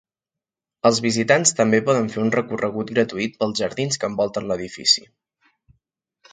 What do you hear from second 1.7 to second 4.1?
poden fer un recorregut gratuït pels jardins